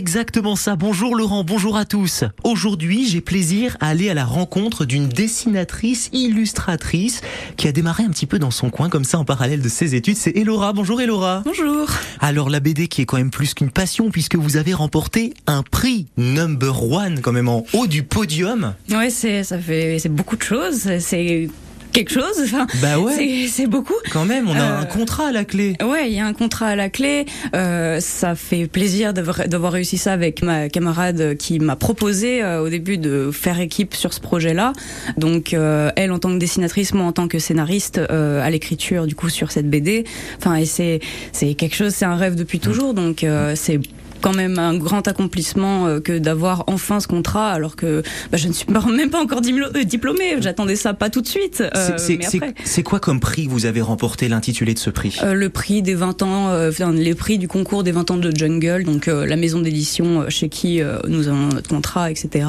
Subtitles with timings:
[0.00, 0.76] exactement ça.
[0.76, 2.24] Bonjour Laurent, bonjour à tous.
[2.42, 7.20] Aujourd'hui, j'ai plaisir à aller à la rencontre d'une dessinatrice, illustratrice,
[7.58, 9.94] qui a démarré un petit peu dans son coin, comme ça, en parallèle de ses
[9.94, 10.16] études.
[10.16, 10.72] C'est Elora.
[10.72, 11.42] Bonjour Elora.
[11.44, 11.86] Bonjour.
[12.18, 15.62] Alors, la BD qui est quand même plus qu'une passion, puisque vous avez remporté un
[15.62, 18.72] prix number one, quand même en haut du podium.
[18.90, 20.88] Ouais, c'est, ça fait, c'est beaucoup de choses.
[20.98, 21.50] C'est
[21.90, 22.40] quelque chose.
[22.42, 23.46] Enfin, bah ouais.
[23.48, 23.94] C'est beaucoup.
[24.12, 25.76] Quand même, on a un euh, contrat à la clé.
[25.82, 27.26] Ouais, il y a un contrat à la clé.
[27.54, 32.68] Euh, ça fait plaisir d'avoir réussi ça avec ma camarade qui m'a proposé euh, au
[32.68, 34.72] début de faire équipe sur ce projet-là.
[35.16, 39.14] Donc euh, elle en tant que dessinatrice, moi en tant que scénariste à l'écriture du
[39.14, 40.04] coup sur cette BD.
[40.38, 41.00] Enfin et c'est
[41.32, 42.62] c'est quelque chose, c'est un rêve depuis mm.
[42.62, 42.94] toujours.
[42.94, 43.80] Donc c'est
[44.20, 48.48] quand même un grand accomplissement euh, que d'avoir enfin ce contrat, alors que bah, je
[48.48, 50.36] ne suis même pas encore euh, diplômée.
[50.40, 51.62] J'attendais ça pas tout de suite.
[51.74, 51.98] Euh,
[52.64, 55.18] c'est quoi comme prix que vous avez remporté l'intitulé de ce prix?
[55.32, 58.84] Le prix des 20 ans, enfin, les prix du concours des 20 ans de Jungle,
[58.84, 62.46] donc la maison d'édition chez qui nous avons notre contrat, etc.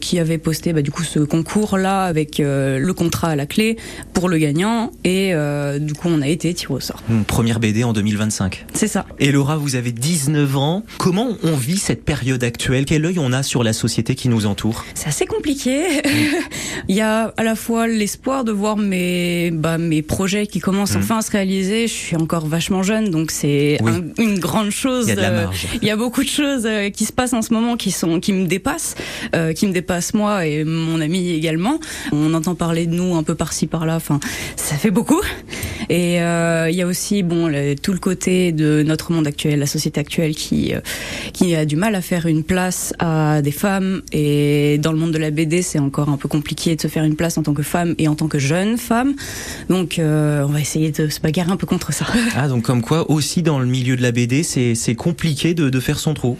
[0.00, 3.76] qui avait posté bah, du coup ce concours-là avec le contrat à la clé
[4.12, 5.32] pour le gagnant et
[5.80, 7.02] du coup on a été tiré au sort.
[7.26, 8.66] première BD en 2025.
[8.74, 9.06] C'est ça.
[9.18, 9.92] Et Laura, vous avez
[10.28, 10.82] 10 ans.
[10.98, 12.84] Comment on vit cette période actuelle?
[12.84, 14.84] Quel œil on a sur la société qui nous entoure?
[14.94, 16.02] C'est assez compliqué.
[16.88, 20.94] Il y a à la fois l'espoir de voir mes, bah, mes projets qui commencent
[20.94, 21.00] mmh.
[21.00, 21.86] enfin à se réaliser.
[21.86, 23.78] Je suis encore vachement jeune, donc c'est
[24.18, 25.06] une grande chose.
[25.06, 25.66] Il y, a de la marge.
[25.80, 28.20] il y a beaucoup de choses euh, qui se passent en ce moment qui sont
[28.20, 28.94] qui me dépassent,
[29.34, 31.78] euh, qui me dépassent moi et mon ami également.
[32.12, 33.96] On entend parler de nous un peu par-ci par-là.
[33.96, 34.20] Enfin,
[34.56, 35.20] ça fait beaucoup.
[35.88, 37.50] Et euh, il y a aussi bon
[37.82, 40.80] tout le côté de notre monde actuel, la société actuelle qui euh,
[41.32, 44.02] qui a du mal à faire une place à des femmes.
[44.12, 47.04] Et dans le monde de la BD c'est encore un peu compliqué de se faire
[47.04, 49.14] une place en tant que femme et en tant que jeune femme.
[49.68, 52.06] Donc euh, on va essayer de se bagarrer un peu contre ça.
[52.36, 55.70] Ah donc comme quoi aussi dans le milieu de la BD c'est c'est compliqué de,
[55.70, 56.36] de faire son trou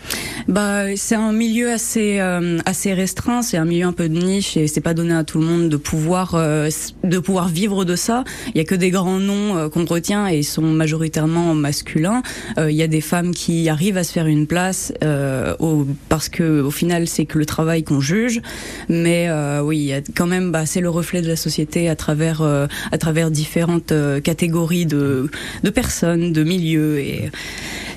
[0.49, 4.57] bah c'est un milieu assez euh, assez restreint c'est un milieu un peu de niche
[4.57, 8.25] et c'est pas donné à tout le monde de pouvoir de pouvoir vivre de ça.
[8.55, 12.23] Il y a que des grands noms qu'on retient et ils sont majoritairement masculins.
[12.59, 16.29] Il y a des femmes qui arrive à se faire une place euh, au, parce
[16.29, 18.41] que au final c'est que le travail qu'on juge.
[18.89, 21.97] Mais euh, oui y a quand même bah, c'est le reflet de la société à
[21.97, 25.31] travers euh, à travers différentes euh, catégories de
[25.63, 27.31] de personnes de milieux et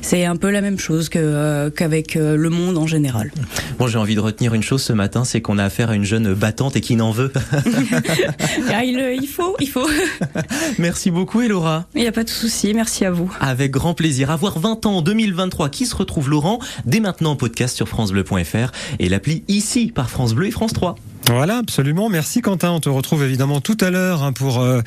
[0.01, 3.31] c'est un peu la même chose que euh, qu'avec euh, le monde en général.
[3.79, 6.03] Bon, j'ai envie de retenir une chose ce matin, c'est qu'on a affaire à une
[6.03, 7.31] jeune battante et qui n'en veut.
[8.73, 9.87] ah, il, il, faut, il faut.
[10.79, 11.87] merci beaucoup, Elora.
[11.95, 13.31] Il n'y a pas de souci, merci à vous.
[13.39, 14.31] Avec grand plaisir.
[14.31, 16.59] Avoir 20 ans en 2023, qui se retrouve Laurent?
[16.85, 20.95] Dès maintenant en podcast sur francebleu.fr et l'appli ici par France Bleu et France 3.
[21.27, 22.09] Voilà, absolument.
[22.09, 22.71] Merci Quentin.
[22.71, 24.81] On te retrouve évidemment tout à l'heure hein, pour euh,